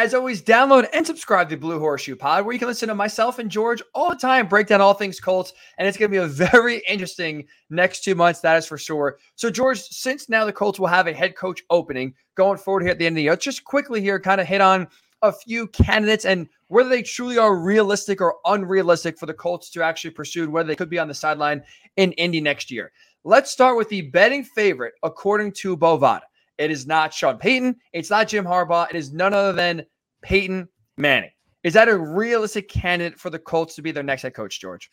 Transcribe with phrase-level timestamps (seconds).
[0.00, 3.38] As always, download and subscribe to Blue Horseshoe Pod, where you can listen to myself
[3.38, 5.52] and George all the time break down all things Colts.
[5.76, 9.18] And it's going to be a very interesting next two months, that is for sure.
[9.34, 12.92] So, George, since now the Colts will have a head coach opening going forward here
[12.92, 14.88] at the end of the year, just quickly here, kind of hit on
[15.20, 19.82] a few candidates and whether they truly are realistic or unrealistic for the Colts to
[19.82, 21.62] actually pursue, whether they could be on the sideline
[21.98, 22.90] in Indy next year.
[23.24, 26.22] Let's start with the betting favorite, according to Bovada.
[26.60, 27.76] It is not Sean Payton.
[27.94, 28.90] It's not Jim Harbaugh.
[28.90, 29.86] It is none other than
[30.20, 31.30] Peyton Manning.
[31.64, 34.90] Is that a realistic candidate for the Colts to be their next head coach, George?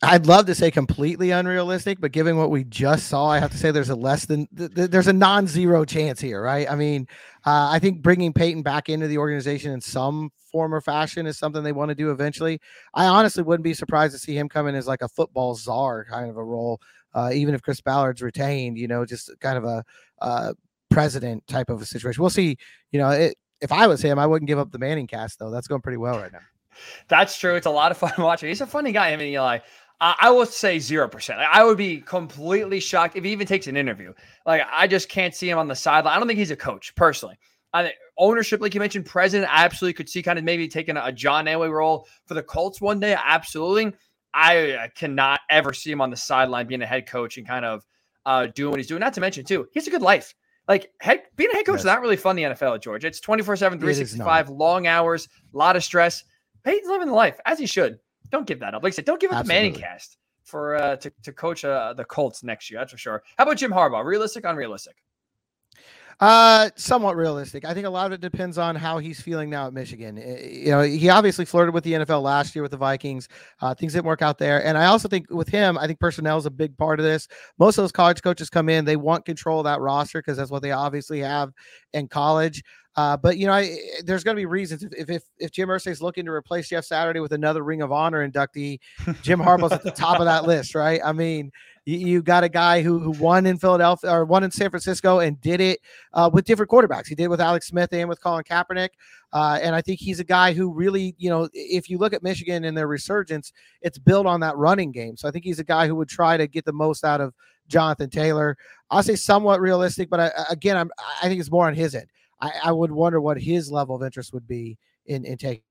[0.00, 3.58] I'd love to say completely unrealistic, but given what we just saw, I have to
[3.58, 6.70] say there's a less than th- th- there's a non-zero chance here, right?
[6.70, 7.08] I mean,
[7.44, 11.36] uh, I think bringing Peyton back into the organization in some form or fashion is
[11.36, 12.60] something they want to do eventually.
[12.94, 16.04] I honestly wouldn't be surprised to see him come in as like a football czar
[16.04, 16.80] kind of a role,
[17.14, 18.78] uh, even if Chris Ballard's retained.
[18.78, 19.84] You know, just kind of a
[20.20, 20.52] uh,
[20.90, 22.22] president type of a situation.
[22.22, 22.56] We'll see.
[22.92, 25.50] You know, it, if I was him, I wouldn't give up the ManningCast though.
[25.50, 26.38] That's going pretty well right now.
[27.08, 27.56] That's true.
[27.56, 28.48] It's a lot of fun watching.
[28.48, 29.12] He's a funny guy.
[29.12, 29.58] I mean, Eli.
[30.00, 31.40] Uh, I will say zero percent.
[31.40, 34.12] I would be completely shocked if he even takes an interview.
[34.46, 36.14] Like I just can't see him on the sideline.
[36.14, 37.38] I don't think he's a coach personally.
[37.72, 40.96] I think ownership, like you mentioned, president, I absolutely could see kind of maybe taking
[40.96, 43.16] a John Elway role for the Colts one day.
[43.18, 43.92] Absolutely.
[44.34, 47.84] I cannot ever see him on the sideline being a head coach and kind of
[48.24, 49.00] uh, doing what he's doing.
[49.00, 50.34] Not to mention, too, he has a good life.
[50.66, 51.80] Like head, being a head coach yes.
[51.80, 53.04] is not really fun in the NFL, George.
[53.04, 56.24] It's 24 7, 365, long hours, a lot of stress.
[56.62, 57.98] Peyton's living the life as he should.
[58.30, 58.82] Don't give that up.
[58.82, 59.70] Like I said, don't give up Absolutely.
[59.70, 62.80] the ManningCast for uh, to, to coach uh, the Colts next year.
[62.80, 63.22] That's for sure.
[63.36, 64.04] How about Jim Harbaugh?
[64.04, 64.96] Realistic, unrealistic?
[66.20, 67.64] Uh, somewhat realistic.
[67.64, 70.16] I think a lot of it depends on how he's feeling now at Michigan.
[70.16, 73.28] You know, he obviously flirted with the NFL last year with the Vikings.
[73.60, 76.36] Uh, things didn't work out there, and I also think with him, I think personnel
[76.36, 77.28] is a big part of this.
[77.60, 80.50] Most of those college coaches come in, they want control of that roster because that's
[80.50, 81.52] what they obviously have
[81.92, 82.64] in college.
[82.96, 85.92] Uh, but you know, I, there's going to be reasons if if if Jim Irsay
[85.92, 88.80] is looking to replace Jeff Saturday with another Ring of Honor inductee,
[89.22, 91.00] Jim Harbaugh's at the top of that list, right?
[91.04, 91.52] I mean,
[91.84, 95.20] you, you, got a guy who who won in Philadelphia or won in San Francisco
[95.20, 95.78] and did it
[96.12, 97.06] uh, with different quarterbacks.
[97.06, 98.90] He did with Alex Smith and with Colin Kaepernick,
[99.32, 102.22] uh, and I think he's a guy who really, you know, if you look at
[102.22, 105.16] Michigan and their resurgence, it's built on that running game.
[105.16, 107.32] So I think he's a guy who would try to get the most out of
[107.68, 108.56] Jonathan Taylor.
[108.90, 110.90] I'll say somewhat realistic, but I, again, I'm
[111.22, 112.08] I think it's more on his end.
[112.40, 115.62] I, I would wonder what his level of interest would be in in taking.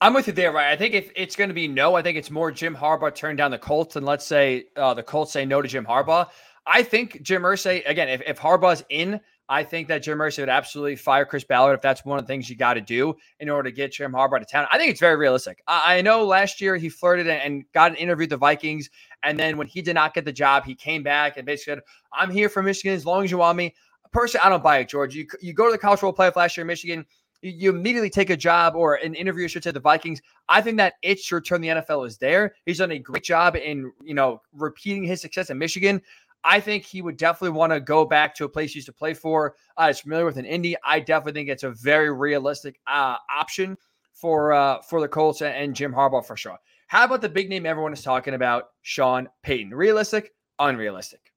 [0.00, 0.70] I'm with you there, right?
[0.70, 3.34] I think if it's going to be no, I think it's more Jim Harbaugh turn
[3.34, 6.28] down the Colts, and let's say uh, the Colts say no to Jim Harbaugh.
[6.66, 8.08] I think Jim Irsay again.
[8.08, 11.80] If, if Harbaugh's in, I think that Jim Irsay would absolutely fire Chris Ballard if
[11.80, 14.40] that's one of the things you got to do in order to get Jim Harbaugh
[14.40, 14.66] to town.
[14.72, 15.62] I think it's very realistic.
[15.66, 18.90] I, I know last year he flirted and got an interview with the Vikings,
[19.22, 21.82] and then when he did not get the job, he came back and basically said,
[22.12, 23.74] "I'm here for Michigan as long as you want me."
[24.12, 25.14] Personally, I don't buy it, George.
[25.14, 27.04] You you go to the college football playoff last year in Michigan,
[27.42, 30.20] you, you immediately take a job or an interview, should say, the Vikings.
[30.48, 32.54] I think that itch to return the NFL is there.
[32.64, 36.00] He's done a great job in you know repeating his success in Michigan.
[36.44, 38.92] I think he would definitely want to go back to a place he used to
[38.92, 39.56] play for.
[39.80, 40.76] Uh, is familiar with an Indy.
[40.84, 43.76] I definitely think it's a very realistic uh, option
[44.12, 46.58] for uh, for the Colts and Jim Harbaugh for sure.
[46.88, 49.74] How about the big name everyone is talking about, Sean Payton?
[49.74, 51.32] Realistic, unrealistic?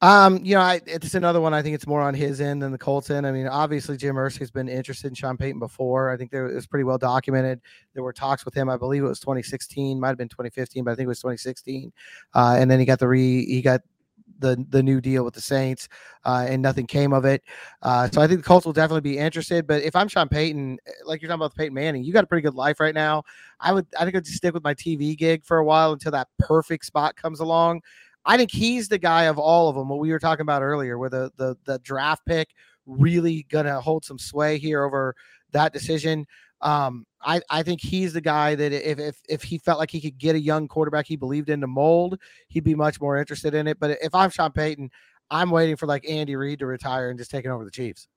[0.00, 1.52] Um, you know, I, it's another one.
[1.54, 3.26] I think it's more on his end than the Colts end.
[3.26, 6.10] I mean, obviously Jim Irsay has been interested in Sean Payton before.
[6.10, 7.60] I think there it was pretty well documented.
[7.94, 8.68] There were talks with him.
[8.70, 11.92] I believe it was 2016, might have been 2015, but I think it was 2016.
[12.32, 13.80] Uh, and then he got the re he got
[14.38, 15.88] the the new deal with the Saints,
[16.24, 17.42] uh, and nothing came of it.
[17.82, 19.66] Uh, so I think the Colts will definitely be interested.
[19.66, 22.42] But if I'm Sean Payton, like you're talking about Peyton Manning, you got a pretty
[22.42, 23.24] good life right now.
[23.58, 26.12] I would I think I'd just stick with my TV gig for a while until
[26.12, 27.82] that perfect spot comes along.
[28.28, 29.88] I think he's the guy of all of them.
[29.88, 32.50] What we were talking about earlier, where the the the draft pick
[32.86, 35.16] really gonna hold some sway here over
[35.52, 36.26] that decision.
[36.60, 40.00] Um, I, I think he's the guy that if, if if he felt like he
[40.00, 43.54] could get a young quarterback he believed in to mold, he'd be much more interested
[43.54, 43.80] in it.
[43.80, 44.90] But if I'm Sean Payton,
[45.30, 48.08] I'm waiting for like Andy Reid to retire and just taking over the Chiefs.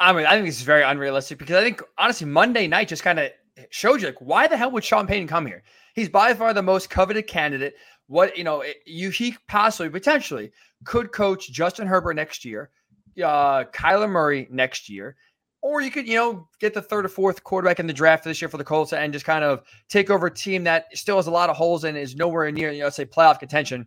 [0.00, 3.18] I mean, I think it's very unrealistic because I think honestly, Monday night just kind
[3.18, 3.30] of
[3.68, 5.62] showed you like why the hell would Sean Payton come here?
[5.94, 7.74] He's by far the most coveted candidate.
[8.12, 10.52] What you know, you he possibly potentially
[10.84, 12.68] could coach Justin Herbert next year,
[13.16, 15.16] uh, Kyler Murray next year.
[15.62, 18.42] Or you could, you know, get the third or fourth quarterback in the draft this
[18.42, 21.26] year for the Colts and just kind of take over a team that still has
[21.26, 23.86] a lot of holes and is nowhere near, you know, say playoff contention.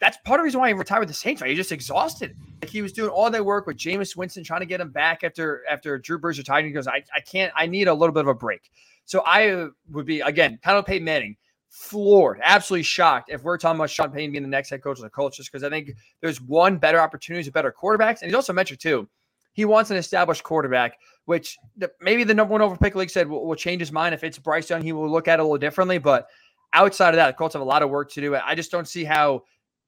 [0.00, 1.42] That's part of the reason why he retired with the Saints.
[1.42, 1.48] Right?
[1.48, 2.36] He's just exhausted.
[2.62, 5.24] Like he was doing all that work with Jameis Winston, trying to get him back
[5.24, 6.66] after after Drew Brees retired.
[6.66, 7.52] He goes, I, I can't.
[7.56, 8.70] I need a little bit of a break.
[9.06, 11.36] So I would be again kind of Peyton Manning,
[11.76, 15.02] floored, absolutely shocked if we're talking about Sean Payton being the next head coach of
[15.02, 18.52] the Colts, just because I think there's one better opportunities, better quarterbacks, and he's also
[18.52, 19.08] mentioned too
[19.56, 21.56] he wants an established quarterback, which
[21.98, 24.14] maybe the number one over pick league said will, will, change his mind.
[24.14, 25.96] If it's Bryce Young, he will look at it a little differently.
[25.96, 26.28] But
[26.74, 28.36] outside of that, the Colts have a lot of work to do.
[28.36, 29.44] I just don't see how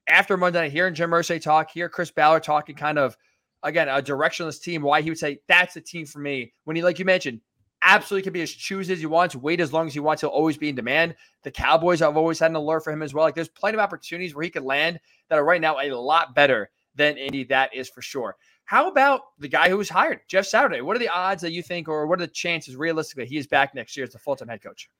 [0.08, 3.14] after Monday night, hearing Jim Irsay talk, hear Chris Ballard talking kind of
[3.62, 6.54] again a directionless team, why he would say that's the team for me.
[6.64, 7.42] When he, like you mentioned,
[7.82, 10.30] absolutely can be as choose as he wants, wait as long as he wants, he'll
[10.30, 11.14] always be in demand.
[11.42, 13.24] The Cowboys have always had an alert for him as well.
[13.24, 16.34] Like there's plenty of opportunities where he could land that are right now a lot
[16.34, 17.44] better than Indy.
[17.44, 18.36] That is for sure.
[18.64, 20.82] How about the guy who was hired, Jeff Saturday?
[20.82, 23.46] What are the odds that you think, or what are the chances realistically he is
[23.46, 24.90] back next year as the full time head coach?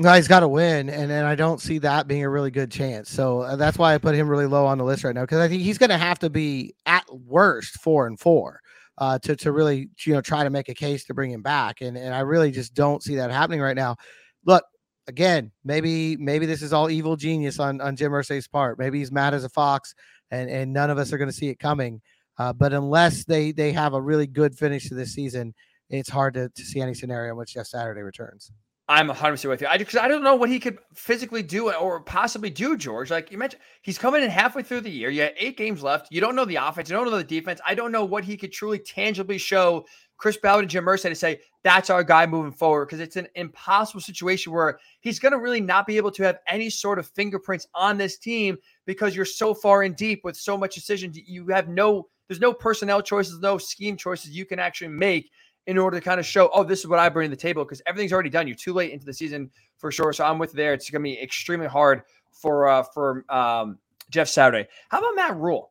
[0.00, 3.10] He's got to win, and and I don't see that being a really good chance.
[3.10, 5.40] So uh, that's why I put him really low on the list right now because
[5.40, 8.60] I think he's going to have to be at worst four and four
[8.98, 11.80] uh, to to really you know try to make a case to bring him back,
[11.80, 13.96] and and I really just don't see that happening right now.
[14.44, 14.64] Look,
[15.06, 18.78] again, maybe maybe this is all evil genius on on Jim Irsay's part.
[18.78, 19.94] Maybe he's mad as a fox,
[20.30, 22.00] and and none of us are going to see it coming.
[22.38, 25.54] Uh, but unless they they have a really good finish to this season,
[25.90, 28.50] it's hard to, to see any scenario in which Jeff Saturday returns.
[28.90, 29.66] I'm 100% with you.
[29.66, 33.10] I because I don't know what he could physically do or possibly do, George.
[33.10, 35.10] Like you mentioned, he's coming in halfway through the year.
[35.10, 36.08] You have eight games left.
[36.10, 36.88] You don't know the offense.
[36.88, 37.60] You don't know the defense.
[37.66, 39.84] I don't know what he could truly tangibly show
[40.16, 43.28] Chris Ballard and Jim Irsay to say that's our guy moving forward because it's an
[43.34, 47.06] impossible situation where he's going to really not be able to have any sort of
[47.08, 48.56] fingerprints on this team
[48.86, 51.18] because you're so far in deep with so much decisions.
[51.18, 55.30] You have no there's no personnel choices, no scheme choices you can actually make
[55.68, 57.62] in order to kind of show, oh, this is what I bring to the table
[57.62, 58.48] because everything's already done.
[58.48, 60.14] You're too late into the season for sure.
[60.14, 60.72] So I'm with there.
[60.72, 63.78] It's going to be extremely hard for uh, for um,
[64.08, 64.66] Jeff Saturday.
[64.88, 65.70] How about Matt Rhule?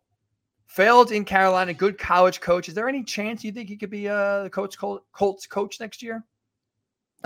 [0.68, 2.70] Failed in Carolina, good college coach.
[2.70, 6.04] Is there any chance you think he could be uh, the coach Colts coach next
[6.04, 6.24] year?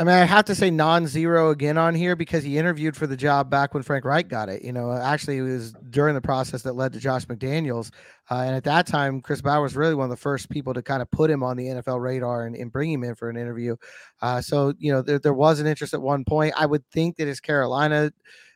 [0.02, 3.16] I mean, I have to say non-zero again on here because he interviewed for the
[3.16, 4.64] job back when Frank Reich got it.
[4.64, 7.92] You know, actually, it was during the process that led to Josh McDaniels,
[8.32, 10.82] uh, and at that time, Chris Ballard was really one of the first people to
[10.82, 13.38] kind of put him on the NFL radar and, and bring him in for an
[13.38, 13.76] interview.
[14.24, 16.56] Uh, so, you know, there, there was an interest at one point.
[16.58, 18.12] I would think that his Carolina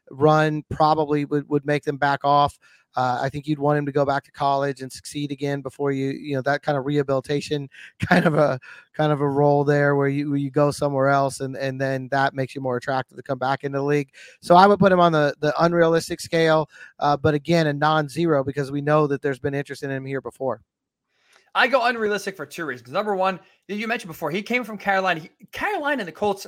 [0.10, 2.58] run probably would, would make them back off.
[2.96, 5.92] Uh, I think you'd want him to go back to college and succeed again before
[5.92, 7.70] you, you know, that kind of rehabilitation
[8.00, 8.60] kind of a
[8.94, 12.08] kind of a role there where you where you go somewhere else and and then
[12.10, 14.10] that makes you more attractive to come back into the league.
[14.42, 18.44] So I would put him on the the unrealistic scale, uh, but again a non-zero
[18.44, 20.62] because we know that there's been interest in him here before.
[21.56, 22.92] I go unrealistic for two reasons.
[22.92, 25.22] Number one, you mentioned before, he came from Carolina.
[25.22, 26.46] He, Carolina and the Colts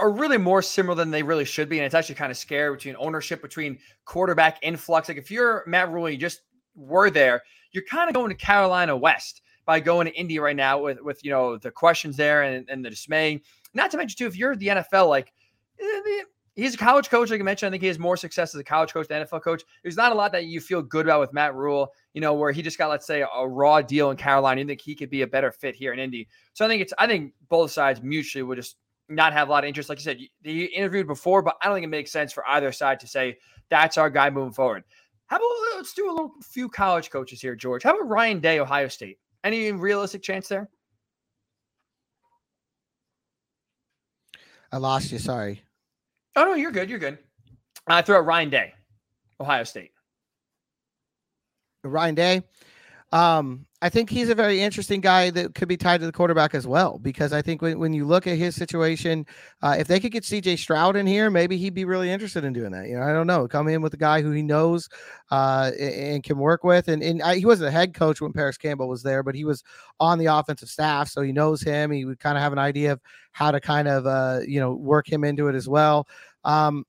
[0.00, 1.78] are really more similar than they really should be.
[1.78, 5.08] And it's actually kind of scary between ownership, between quarterback influx.
[5.08, 6.42] Like if you're Matt Rhule, you just
[6.74, 10.80] were there, you're kind of going to Carolina West by going to Indy right now
[10.80, 13.40] with, with you know, the questions there and, and the dismay.
[13.74, 15.32] Not to mention, too, if you're the NFL, like
[15.80, 16.22] eh,
[16.56, 17.68] he's a college coach, like I mentioned.
[17.68, 19.62] I think he has more success as a college coach than NFL coach.
[19.82, 22.52] There's not a lot that you feel good about with Matt Rhule, you know, where
[22.52, 24.60] he just got, let's say, a raw deal in Carolina.
[24.60, 26.28] You think he could be a better fit here in Indy.
[26.52, 28.76] So I think it's, I think both sides mutually would just
[29.10, 29.88] not have a lot of interest.
[29.88, 32.72] Like you said, he interviewed before, but I don't think it makes sense for either
[32.72, 33.38] side to say
[33.68, 34.84] that's our guy moving forward.
[35.26, 37.82] How about uh, let's do a little few college coaches here, George?
[37.82, 39.18] How about Ryan Day, Ohio State?
[39.44, 40.68] Any realistic chance there?
[44.72, 45.18] I lost you.
[45.18, 45.62] Sorry.
[46.36, 46.88] Oh no, you're good.
[46.88, 47.18] You're good.
[47.86, 48.74] I throw out Ryan Day,
[49.40, 49.90] Ohio State.
[51.82, 52.42] Ryan Day.
[53.12, 56.54] Um, I think he's a very interesting guy that could be tied to the quarterback
[56.54, 59.26] as well, because I think when, when you look at his situation,
[59.62, 62.52] uh, if they could get CJ Stroud in here, maybe he'd be really interested in
[62.52, 62.88] doing that.
[62.88, 63.48] You know, I don't know.
[63.48, 64.88] Come in with a guy who he knows
[65.30, 66.88] uh, and can work with.
[66.88, 69.44] And, and I, he wasn't a head coach when Parris Campbell was there, but he
[69.44, 69.64] was
[69.98, 71.08] on the offensive staff.
[71.08, 71.90] So he knows him.
[71.90, 73.00] He would kind of have an idea of
[73.32, 76.06] how to kind of, uh, you know, work him into it as well.
[76.44, 76.84] Um,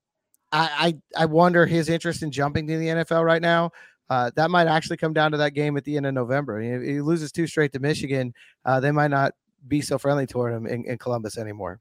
[0.51, 3.71] I, I, I wonder his interest in jumping to the NFL right now
[4.11, 6.59] uh, that might actually come down to that game at the end of November.
[6.59, 8.33] If he loses two straight to Michigan,
[8.65, 9.31] uh, they might not
[9.69, 11.79] be so friendly toward him in, in, Columbus anymore.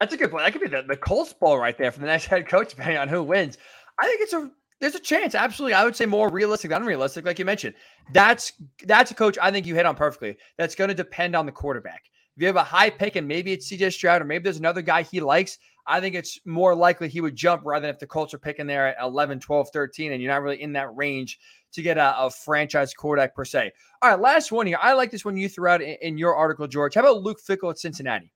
[0.00, 0.46] That's a good point.
[0.46, 2.96] That could be the, the Colts Bowl right there for the next head coach, depending
[2.96, 3.58] on who wins.
[4.00, 5.34] I think it's a there's a chance.
[5.34, 7.74] Absolutely, I would say more realistic than unrealistic, like you mentioned.
[8.14, 8.50] That's
[8.84, 10.38] that's a coach I think you hit on perfectly.
[10.56, 12.04] That's going to depend on the quarterback.
[12.34, 14.80] If you have a high pick and maybe it's CJ Stroud or maybe there's another
[14.80, 18.06] guy he likes, I think it's more likely he would jump rather than if the
[18.06, 21.38] Colts are picking there at 11, 12, 13, and you're not really in that range
[21.72, 23.72] to get a, a franchise quarterback per se.
[24.02, 24.78] All right, last one here.
[24.80, 26.94] I like this one you threw out in, in your article, George.
[26.94, 28.30] How about Luke Fickell at Cincinnati?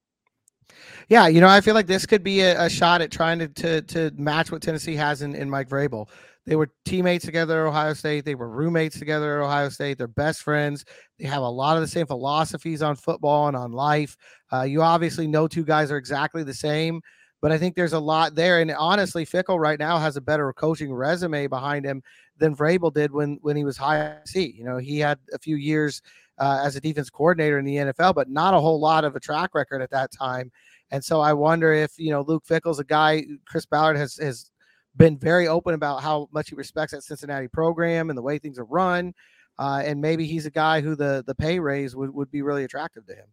[1.08, 3.48] Yeah, you know, I feel like this could be a, a shot at trying to,
[3.48, 6.08] to, to match what Tennessee has in, in Mike Vrabel.
[6.44, 8.24] They were teammates together at Ohio State.
[8.24, 9.98] They were roommates together at Ohio State.
[9.98, 10.84] They're best friends.
[11.18, 14.16] They have a lot of the same philosophies on football and on life.
[14.52, 17.00] Uh, you obviously know two guys are exactly the same,
[17.42, 18.60] but I think there's a lot there.
[18.60, 22.02] And honestly, Fickell right now has a better coaching resume behind him
[22.38, 24.54] than Vrabel did when when he was high C.
[24.56, 26.00] You know, he had a few years
[26.38, 29.20] uh, as a defense coordinator in the NFL, but not a whole lot of a
[29.20, 30.50] track record at that time.
[30.92, 33.24] And so I wonder if you know Luke Fickell's a guy.
[33.44, 34.50] Chris Ballard has has
[34.96, 38.58] been very open about how much he respects that Cincinnati program and the way things
[38.58, 39.12] are run.
[39.58, 42.62] Uh, and maybe he's a guy who the the pay raise would, would be really
[42.62, 43.26] attractive to him.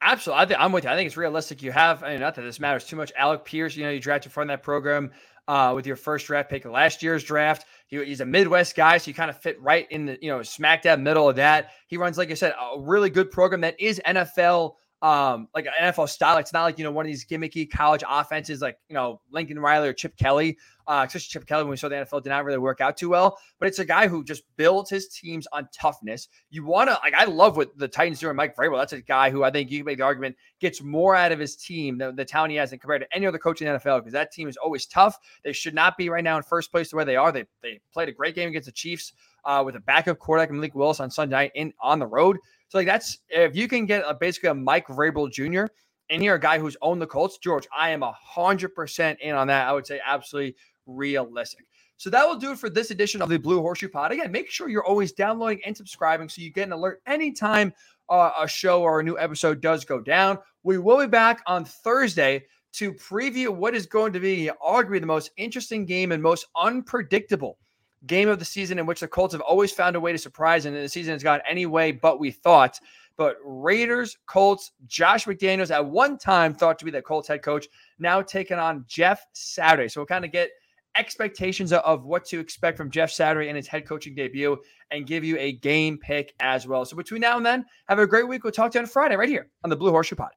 [0.00, 0.42] Absolutely.
[0.42, 0.90] I think I'm with you.
[0.90, 1.62] I think it's realistic.
[1.62, 3.12] You have, I mean, not that this matters too much.
[3.16, 5.10] Alec Pierce, you know, you drafted from that program
[5.48, 7.64] uh, with your first draft pick last year's draft.
[7.88, 10.42] He, he's a Midwest guy, so you kind of fit right in the, you know,
[10.42, 11.70] smack dab middle of that.
[11.88, 15.72] He runs, like I said, a really good program that is NFL um, like an
[15.80, 16.38] NFL style.
[16.38, 19.58] It's not like, you know, one of these gimmicky college offenses like, you know, Lincoln
[19.58, 20.58] Riley or Chip Kelly.
[20.88, 23.10] Uh, especially Chip Kelly when we saw the NFL did not really work out too
[23.10, 23.38] well.
[23.58, 26.28] But it's a guy who just builds his teams on toughness.
[26.48, 28.78] You want to like I love what the Titans do and Mike Vrabel.
[28.78, 31.38] That's a guy who I think you can make the argument gets more out of
[31.38, 33.78] his team than the talent he has and compared to any other coach in the
[33.78, 35.18] NFL because that team is always tough.
[35.44, 37.32] They should not be right now in first place the way they are.
[37.32, 39.12] They they played a great game against the Chiefs
[39.44, 42.38] uh, with a backup quarterback and Malik Willis on Sunday in on the road.
[42.68, 45.72] So like that's if you can get a, basically a Mike Vrabel Jr.
[46.10, 49.34] and here a guy who's owned the Colts, George, I am a hundred percent in
[49.34, 49.66] on that.
[49.68, 50.56] I would say absolutely
[50.86, 51.66] realistic.
[51.96, 54.12] So that will do it for this edition of the Blue Horseshoe Pod.
[54.12, 57.72] Again, make sure you're always downloading and subscribing so you get an alert anytime
[58.08, 60.38] uh, a show or a new episode does go down.
[60.62, 62.44] We will be back on Thursday
[62.74, 67.58] to preview what is going to be arguably the most interesting game and most unpredictable
[68.06, 70.66] game of the season in which the Colts have always found a way to surprise,
[70.66, 72.78] and the season has gone any way but we thought.
[73.16, 77.66] But Raiders, Colts, Josh McDaniels at one time thought to be the Colts head coach,
[77.98, 79.88] now taking on Jeff Saturday.
[79.88, 80.50] So we'll kind of get
[80.96, 84.56] expectations of what to expect from Jeff Saturday in his head coaching debut
[84.90, 86.84] and give you a game pick as well.
[86.84, 88.44] So between now and then, have a great week.
[88.44, 90.30] We'll talk to you on Friday right here on the Blue Horseshoe Pod.